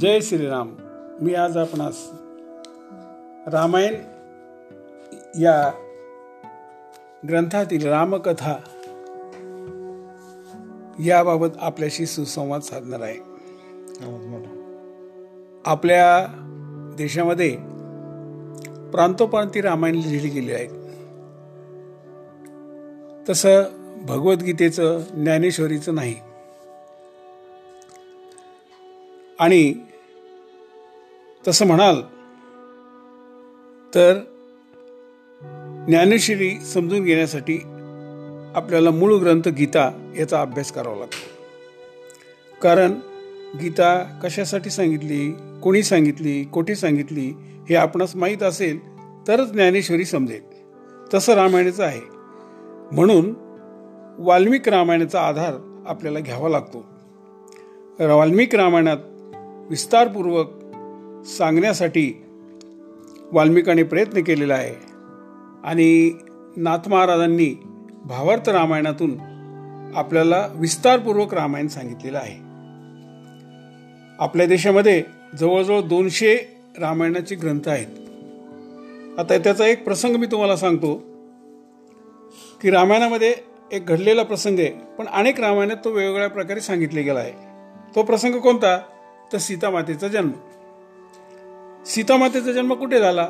[0.00, 0.74] जय श्रीराम.
[1.20, 2.08] मी आज आपणास
[3.54, 3.94] रामायण
[5.40, 5.72] या
[7.28, 8.56] ग्रंथातील रामकथा
[11.04, 13.16] याबाबत आपल्याशी सुसंवाद साधणार आहे.
[15.66, 16.26] आपल्या
[16.98, 17.50] देशामध्ये
[18.90, 20.70] प्रांतोप्रांती रामायण लिहिली गेली आहेत.
[23.30, 23.62] तसं
[24.02, 26.14] भगवद्गीतेचं ज्ञानेश्वरीचं नाही.
[29.38, 29.74] आणि
[31.48, 32.00] तसं म्हणाल
[33.94, 34.14] तर
[35.88, 37.56] ज्ञानेश्वरी समजून घेण्यासाठी
[38.54, 41.38] आपल्याला मूळ ग्रंथ गीता याचा अभ्यास करावा लागतो.
[42.62, 42.92] कारण
[43.60, 47.32] गीता कशासाठी सांगितली कोणी सांगितली कोठे सांगितली
[47.68, 50.42] हे आपणास माहीत असेल तरच ज्ञानेश्वरी समजेल.
[51.14, 52.00] तसं रामायणाचं आहे.
[52.92, 53.34] म्हणून
[54.18, 56.84] वाल्मिक रामायणाचा आधार आपल्याला घ्यावा लागतो.
[58.00, 58.96] वाल्मिक रामायणात
[59.70, 60.57] विस्तारपूर्वक
[61.28, 62.24] सांगण्यासाठी
[63.32, 64.74] वाल्मिकाने प्रयत्न केलेला आहे.
[65.64, 66.12] आणि
[66.56, 67.62] नाथ महाराजांनी
[68.04, 69.18] भावार्थ रामायणातून
[69.94, 72.36] आपल्याला विस्तारपूर्वक रामायण सांगितलेलं आहे.
[74.18, 75.02] आपल्या देशामध्ये
[75.38, 77.86] जवळजवळ दोनशे रामायणाचे ग्रंथ आहेत.
[79.18, 81.02] आता त्याचा एक प्रसंग मी तुम्हाला सांगतो
[82.62, 83.34] की रामायणामध्ये
[83.72, 87.32] एक घडलेला प्रसंग आहे पण अनेक रामायणात तो वेगवेगळ्या प्रकारे सांगितले गेला आहे.
[87.94, 88.78] तो प्रसंग कोणता?
[89.32, 90.30] तर सीतामातेचा जन्म.
[91.88, 93.26] सीतामातेचा जन्म कुठे झाला?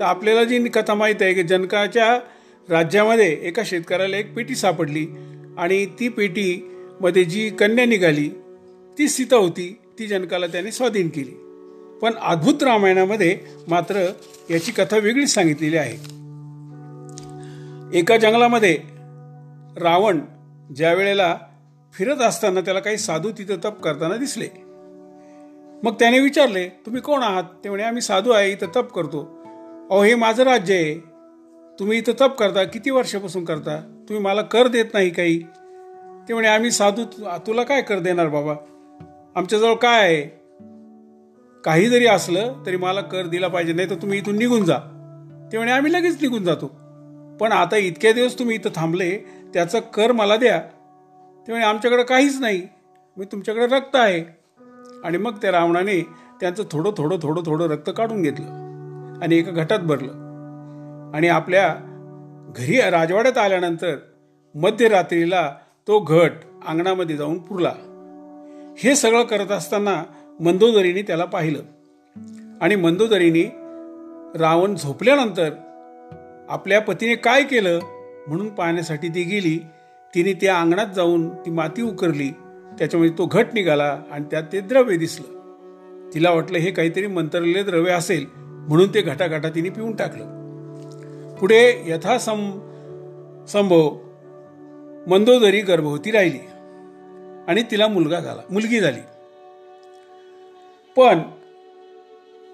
[0.00, 2.18] तर आपल्याला जी कथा माहीत आहे की जनकाच्या
[2.68, 5.06] राज्यामध्ये एका शेतकऱ्याला एक पेटी सापडली
[5.58, 8.28] आणि ती पेटीमध्ये जी कन्या निघाली
[8.98, 11.30] ती सीता होती ती जनकाला त्याने स्वाधीन केली.
[12.02, 14.12] पण अद्भुत रामायणामध्ये मात्र
[14.50, 15.94] याची कथा वेगळीच सांगितलेली आहे.
[17.98, 18.78] एका जंगलामध्ये
[19.76, 20.20] रावण
[20.76, 21.36] ज्या वेळेला
[21.94, 24.65] फिरत असताना त्याला काही साधू तिथं तप करताना दिसले.
[25.82, 27.44] मग त्याने विचारले तुम्ही कोण आहात?
[27.64, 29.38] ते म्हणे आम्ही साधू आहे इथं तप करतो.
[29.90, 30.94] अहो हे माझं राज्य आहे.
[31.78, 33.76] तुम्ही इथं तप करता किती वर्षापासून करता?
[34.08, 35.42] तुम्ही मला कर देत नाही काही.
[36.28, 37.04] ते म्हणे आम्ही साधू
[37.46, 38.54] तुला काय कर देणार बाबा?
[39.36, 40.22] आमच्याजवळ काय आहे?
[41.64, 44.78] काही जरी असलं तरी मला कर दिला पाहिजे नाही तर तुम्ही इथून निघून जा.
[45.52, 46.66] ते म्हणे आम्ही लगेच निघून जातो.
[47.40, 49.18] पण आता इतक्या दिवस तुम्ही इथं थांबले
[49.54, 50.60] त्याचा कर मला द्या.
[51.46, 52.62] ते म्हणे आमच्याकडं काहीच नाही.
[53.16, 54.35] मी तुमच्याकडे रक्त आहे.
[55.06, 56.02] आणि मग त्या रावणाने
[56.40, 58.46] त्यांचं थोडं थोडं थोडं थोडं रक्त काढून घेतलं
[59.22, 60.12] आणि एका घटात भरलं.
[61.14, 61.74] आणि आपल्या
[62.56, 63.96] घरी राजवाड्यात आल्यानंतर
[64.54, 65.52] मध्यरात्रीला
[65.88, 66.30] तो घट
[66.66, 67.72] अंगणामध्ये जाऊन पुरला.
[68.78, 70.02] हे सगळं करत असताना
[70.40, 71.62] मंदोदरीने त्याला पाहिलं.
[72.60, 73.44] आणि मंदोदरीने
[74.38, 75.50] रावण झोपल्यानंतर
[76.48, 77.78] आपल्या पतीने काय केलं
[78.28, 79.66] म्हणून पाहण्यासाठी ती गेली.
[80.14, 82.30] तिने त्या अंगणात जाऊन ती माती उकरली.
[82.78, 85.34] त्याच्यामध्ये तो घट निघाला आणि त्यात ते द्रव्य दिसलं.
[86.14, 90.34] तिला वाटलं हे काहीतरी मंत्रलेले द्रव्य असेल म्हणून ते घटाघटा तिने पिऊन टाकलं.
[91.34, 92.50] पुढे यथासम
[93.48, 93.96] संभव
[95.06, 96.38] मंदोदरी गर्भवती राहिली
[97.48, 99.00] आणि तिला मुलगा झाला मुलगी झाली.
[100.96, 101.18] पण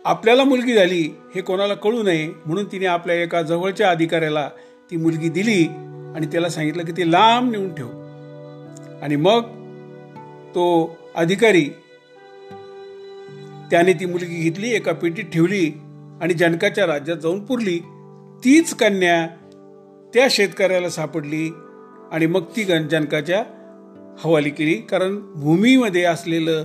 [0.05, 4.49] आपल्याला मुलगी झाली हे कोणाला कळू नये म्हणून तिने आपल्या एका जवळच्या अधिकाऱ्याला
[4.91, 5.67] ती मुलगी दिली
[6.17, 7.89] आणि त्याला सांगितलं की ती लांब नेऊन ठेव.
[9.03, 9.41] आणि मग
[10.55, 11.65] तो अधिकारी.
[13.71, 15.73] त्याने ती मुलगी घेतली एका पेटीत ठेवली
[16.23, 17.79] आणि जनकाच्या राज्यात जाऊन पुरली.
[18.45, 19.27] तीच कन्या
[20.15, 21.53] त्या शेतकऱ्याला सापडली
[22.13, 23.45] आणि मग ती जनकाच्या
[24.19, 24.75] हवाली केली.
[24.75, 26.65] कारण भूमीमध्ये असलेलं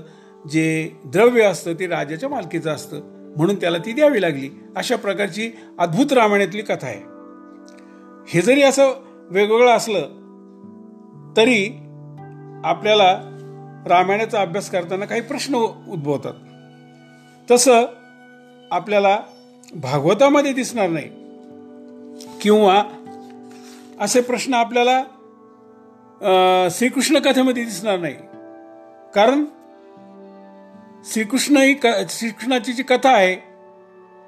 [0.51, 2.99] जे द्रव्य असतं ते राजाच्या मालकीचं असतं.
[3.37, 4.49] म्हणून त्याला ती द्यावी लागली.
[4.75, 7.01] अशा प्रकारची अद्भुत रामायणातली कथा आहे.
[8.27, 8.91] हे जरी असं
[9.31, 10.01] वेगवेगळं असलं
[11.37, 11.77] तरी
[12.63, 13.33] आपल्याला
[13.87, 15.55] रामायणाचा अभ्यास करताना काही प्रश्न
[15.87, 16.33] उद्भवतात.
[17.51, 17.85] तसं
[18.71, 19.19] आपल्याला
[19.75, 21.09] भागवतामध्ये दिसणार नाही.
[22.41, 22.83] किंवा
[23.99, 25.03] असे प्रश्न आपल्याला
[26.71, 28.13] श्रीकृष्ण कथेमध्ये दिसणार नाही.
[29.15, 29.45] कारण
[31.05, 33.35] श्रीकृष्ण ही क श्रीकृष्णाची जी कथा आहे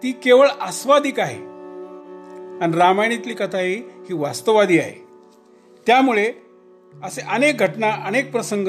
[0.03, 1.37] ती केवळ आस्वादिक आहे.
[2.61, 5.07] आणि रामायणातली कथा ही ही वास्तववादी आहे.
[5.87, 6.31] त्यामुळे
[7.03, 8.67] असे अनेक घटना अनेक प्रसंग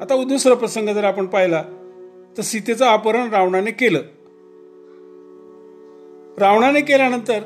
[0.00, 1.62] आता दुसरा प्रसंग जर आपण पाहिला
[2.36, 4.02] तर सीतेचं अपहरण रावणाने केलं.
[6.38, 7.42] रावणाने केल्यानंतर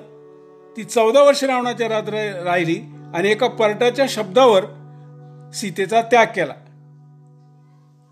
[0.76, 2.14] ती चौदा वर्ष रावणाच्या रात्र
[2.44, 2.78] राहिली
[3.14, 4.64] आणि एका पर्टाच्या शब्दावर
[5.54, 6.54] सीतेचा त्याग केला.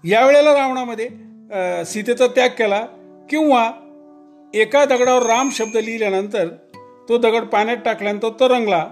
[0.05, 1.09] यावेळेला रावणामध्ये
[1.85, 2.81] सीतेचा त्याग केला
[3.31, 3.71] किंवा
[4.55, 6.49] एका दगडावर राम शब्द लिहिल्यानंतर
[7.09, 8.85] तो दगड पाण्यात टाकल्यानंतर तो रंगला.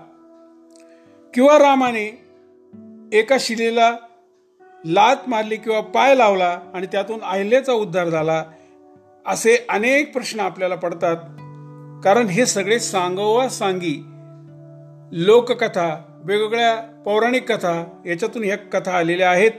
[1.35, 2.07] किंवा रामाने
[3.13, 3.95] एका शिलेला
[4.87, 8.45] लात मारली किंवा पाय लावला आणि त्यातून अहिल्याचा उद्धार झाला
[9.27, 11.17] असे अनेक प्रश्न आपल्याला पडतात.
[12.05, 14.05] कारण हे सगळे सांगोवा सांगी
[15.13, 19.51] लोककथा वेगवेगळ्या पौराणिक कथा याच्यातून ह्या कथा आलेल्या आहेत.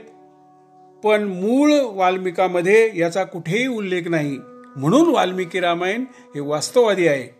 [1.04, 4.38] पण मूळ वाल्मिकामध्ये याचा कुठेही उल्लेख नाही.
[4.76, 7.34] म्हणून वाल्मिकी रामायण हे वास्तववादी आहे.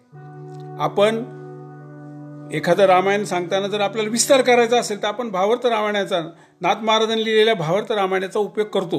[0.80, 1.36] आपण
[2.52, 6.20] एखादं रामायण सांगताना जर आपल्याला विस्तार करायचा असेल तर आपण भावार्थ रामायणाचा
[6.60, 8.98] नाथ महाराजांनी लिहिलेल्या भावार्थ रामायणाचा उपयोग करतो.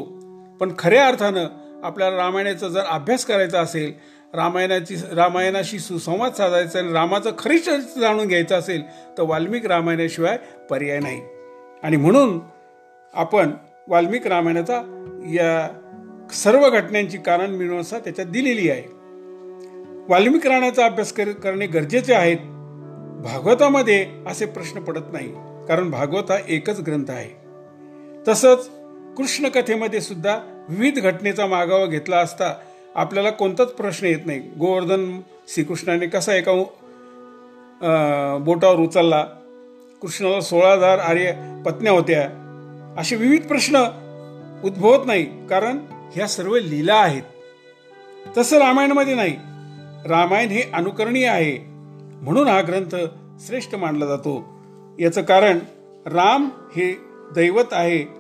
[0.59, 1.45] पण खऱ्या अर्थानं
[1.83, 3.94] आपल्याला रामायणाचा जर अभ्यास करायचा असेल
[4.33, 8.83] रामायणाची रामायणाशी सुसंवाद साधायचा आणि रामाचं खरी चरित्र जाणून घ्यायचं असेल
[9.18, 10.38] तर वाल्मिक रामायणाशिवाय
[10.69, 11.21] पर्याय नाही.
[11.83, 12.39] आणि म्हणून
[13.13, 13.51] आपण
[13.88, 14.75] वाल्मिक रामायणाचा
[15.27, 15.69] या
[16.33, 18.83] सर्व घटनांची कारण मीमांसा त्याच्यात दिलेली आहे.
[20.10, 22.38] वाल्मिक रामायणाचा अभ्यास करणे गरजेचे आहेत.
[23.24, 25.33] भागवतामध्ये असे प्रश्न पडत नाही.
[25.68, 27.37] कारण भागवत हा एकच ग्रंथ आहे.
[28.27, 28.69] तसंच
[29.18, 30.38] कृष्णकथेमध्ये सुद्धा
[30.69, 32.53] विविध घटनेचा मागावा घेतला असता
[32.95, 34.39] आपल्याला कोणताच प्रश्न येत नाही.
[34.39, 36.51] गोवर्धन श्रीकृष्णाने कसा एका
[38.45, 39.21] बोटावर उचलला?
[40.01, 41.31] कृष्णाला सोळा हजार आर्य
[41.65, 42.24] पत्न्या होत्या.
[42.97, 43.83] असे विविध प्रश्न
[44.63, 45.77] उद्भवत नाही कारण
[46.13, 47.24] ह्या सर्व लीला आहेत.
[48.38, 49.35] तसं रामायणामध्ये नाही.
[50.07, 51.57] रामायण हे अनुकरणीय आहे
[52.24, 52.95] म्हणून हा ग्रंथ
[53.39, 54.44] श्रेष्ठ मानला जातो.
[55.00, 55.59] याचं कारण
[56.06, 56.94] राम हे
[57.35, 58.16] दैवत आहे.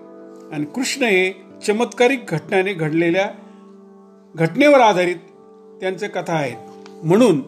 [0.53, 3.29] आणि कृष्ण हे चमत्कारिक घटनाने घडलेल्या
[4.35, 5.15] घटनेवर आधारित
[5.81, 6.57] त्यांचे कथा आहेत.
[7.03, 7.41] म्हणून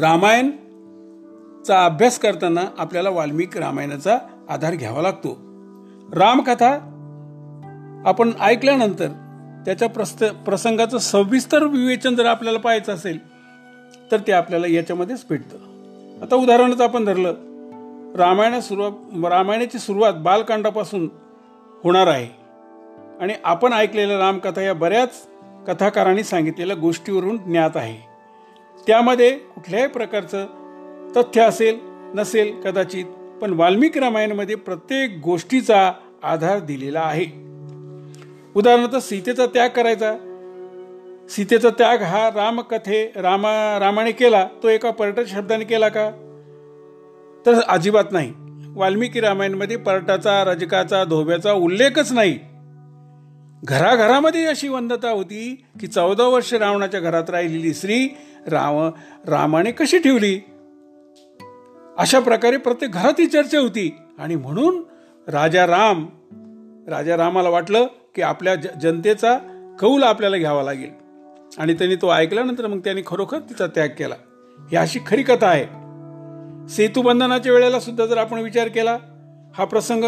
[0.00, 5.38] रामायणचा अभ्यास करताना आपल्याला वाल्मिक रामायणाचा आधार घ्यावा लागतो.
[6.14, 6.70] रामकथा
[8.06, 9.08] आपण ऐकल्यानंतर
[9.64, 13.18] त्याच्या प्रस्त प्रसंगाचं सविस्तर विवेचन जर आपल्याला पाहायचं असेल
[14.10, 15.56] तर ते आपल्याला याच्यामध्येच भेटतं.
[16.22, 17.34] आता उदाहरणच आपण धरलं.
[18.16, 18.92] रामायणा सुरुवात
[19.32, 21.08] रामायणाची सुरुवात बालकांडापासून
[21.82, 22.28] होणार आहे.
[23.20, 25.28] आणि आपण ऐकलेल्या रामकथा या बऱ्याच
[25.68, 28.08] कथाकारांनी सांगितलेल्या गोष्टीवरून ज्ञात आहे.
[28.86, 30.46] त्यामध्ये कुठल्याही प्रकारचं
[31.16, 31.78] तथ्य असेल
[32.14, 33.04] नसेल कदाचित
[33.42, 35.92] पण वाल्मिकी रामायणमध्ये प्रत्येक गोष्टीचा
[36.22, 37.24] आधार दिलेला आहे.
[38.56, 40.12] उदाहरणार्थ सीतेचा त्याग करायचा.
[41.30, 44.48] सीतेचा त्याग हा रामकथे रामा रामाने केला.
[44.62, 46.10] तो एका पर्यटन शब्दाने केला का?
[47.46, 48.32] तर अजिबात नाही.
[48.74, 52.38] वाल्मिकी रामायणमध्ये पर्टाचा रजकाचा धोब्याचा उल्लेखच नाही.
[53.64, 58.08] घराघरामध्ये अशी वंदता होती की चौदा वर्ष रावणाच्या घरात राहिलेली स्त्री
[58.46, 58.90] राम
[59.30, 60.40] रामाने कशी ठेवली?
[61.98, 63.96] अशा प्रकारे प्रत्येक घरात ही चर्चा होती.
[64.18, 64.82] आणि म्हणून
[65.28, 66.06] राजा राम
[66.88, 69.38] राजा रामाला वाटलं की आपल्या जनतेचा
[69.80, 70.90] कौल आपल्याला घ्यावा लागेल.
[71.58, 74.14] आणि त्यांनी तो ऐकल्यानंतर मग त्यांनी खरोखर तिचा त्याग केला.
[74.58, 75.81] ही अशी खरी कथा आहे.
[76.68, 78.98] सेतुबंधनाच्या वेळेला सुद्धा जर आपण विचार केला
[79.54, 80.04] हा प्रसंग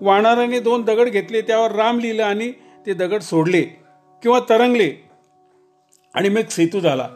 [0.00, 2.52] वाणाराने दोन दगड घेतले त्यावर राम लिहिलं आणि
[2.86, 3.62] ते दगड सोडले
[4.22, 4.92] किंवा तरंगले
[6.14, 7.08] आणि मग सेतू झाला.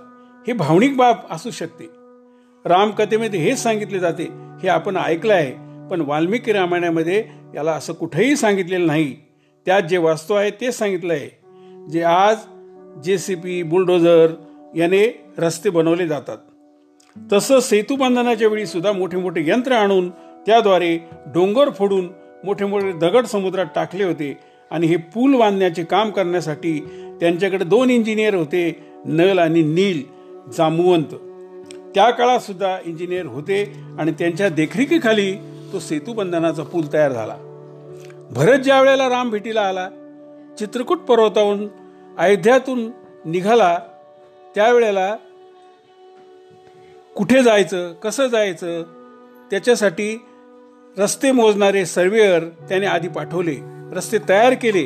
[0.47, 1.85] हे भावनिक बाब असू शकते.
[2.65, 4.29] रामकथेमध्ये हेच सांगितले जाते
[4.63, 5.53] हे आपण ऐकलं आहे
[5.91, 7.25] पण वाल्मिकी रामायणामध्ये
[7.55, 9.17] याला असं कुठेही सांगितलेलं नाही.
[9.67, 11.29] त्यात जे वास्तव आहे तेच सांगितलं आहे.
[11.91, 12.37] जे आज
[13.05, 14.33] जे सी पी बुलडोझर
[14.77, 16.39] याने रस्ते बनवले जातात.
[17.33, 20.11] तसं सेतू बांधण्याच्या वेळी सुद्धा मोठे मोठे यंत्र आणून
[20.47, 22.09] त्याद्वारे डोंगर फोडून
[22.45, 24.39] मोठे मोठे दगड समुद्रात टाकले होते.
[24.71, 26.81] आणि हे पूल बांधण्याचे काम करण्यासाठी
[27.21, 30.03] त्यांच्याकडे दोन इंजिनियर होते नल आणि नील
[30.53, 31.15] जामुवंत
[31.95, 35.33] त्या काळात सुद्धा इंजिनियर होते आणि त्यांच्या देखरेखीखाली
[35.73, 37.37] तो सेतूबंधनाचा पूल तयार झाला.
[38.31, 39.89] भरत ज्या वेळेला राम भेटीला आला
[40.59, 41.69] चित्रकूट पर्वताहून
[42.19, 42.91] अयोध्यातून
[43.25, 43.79] निघाला
[44.55, 45.17] त्यावेळेला
[47.17, 48.83] कुठे जायचं कसं जायचं
[49.51, 50.17] त्याच्यासाठी
[50.97, 53.57] रस्ते मोजणारे सर्वेअर त्याने आधी पाठवले
[53.93, 54.85] रस्ते तयार केले.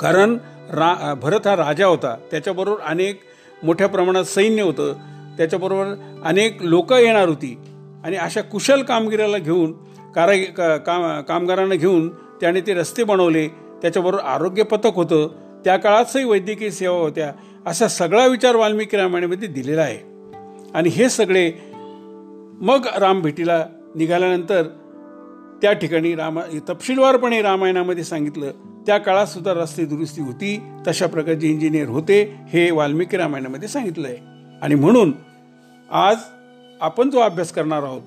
[0.00, 0.36] कारण
[0.70, 3.20] रा भरत हा राजा होता त्याच्याबरोबर अनेक
[3.62, 4.92] मोठ्या प्रमाणात सैन्य होतं
[5.36, 7.56] त्याच्याबरोबर अनेक लोक येणार होती.
[8.04, 9.72] आणि अशा कुशल कामगिराला घेऊन
[10.14, 12.08] कारा काम कामगारांना घेऊन
[12.40, 13.48] त्याने ते रस्ते बनवले
[13.82, 15.28] त्याच्याबरोबर आरोग्य पथक होतं
[15.64, 17.32] त्या काळातही वैद्यकीय सेवा होत्या
[17.66, 20.07] असा सगळा विचार वाल्मिकी रामायणामध्ये दिलेला आहे.
[20.74, 21.52] आणि हे सगळे
[22.60, 24.62] मग राम भेटीला निघाल्यानंतर
[25.62, 28.50] त्या ठिकाणी रामा तपशीलवारपणे रामायणामध्ये सांगितलं
[28.86, 34.16] त्या काळात सुद्धा रस्ते दुरुस्ती होती तशा प्रकारचे इंजिनियर होते हे वाल्मिकी रामायणामध्ये सांगितलं आहे
[34.62, 35.12] आणि म्हणून
[35.90, 36.16] आज
[36.80, 38.02] आपण जो अभ्यास करणार आहोत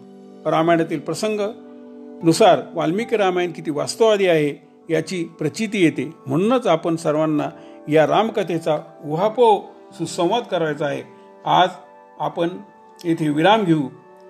[0.48, 6.12] रामायणातील प्रसंगनुसार वाल्मिकी रामायण किती वास्तववादी आहे याची प्रचिती येते.
[6.28, 7.50] म्हणूनच आपण सर्वांना
[7.90, 9.62] या रामकथेचा उहापोह
[9.94, 11.04] सुसंवाद करायचा आहे.
[11.46, 11.70] आज
[12.22, 12.50] आपण
[13.06, 13.82] येथे विराम घेऊ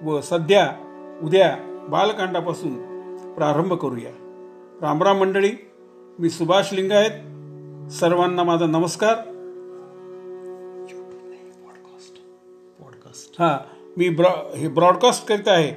[0.04, 0.72] व सध्या
[1.24, 1.58] उद्या
[1.90, 2.74] बालकांडापासून
[3.34, 4.12] प्रारंभ करूया.
[4.82, 5.52] रामराम मंडळी
[6.20, 7.12] मी सुभाष लिंगायत
[7.92, 9.16] सर्वांना माझा नमस्कार.
[13.40, 13.58] हां
[13.98, 15.72] मी ब्रॉ हे ब्रॉडकास्ट करीत आहे.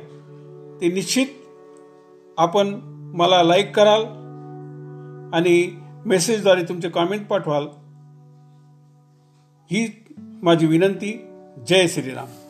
[0.81, 1.27] ते निश्चित
[2.39, 2.81] आपण
[3.15, 4.05] मला लाईक कराल
[5.35, 7.63] आणि मेसेजद्वारे तुमचे कॉमेंट पाठवाल.
[9.71, 10.05] ही
[10.43, 11.31] माझी विनंती.
[11.59, 12.44] जय श्रीराम.